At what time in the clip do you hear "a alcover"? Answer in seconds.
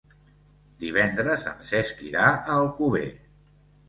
2.31-3.05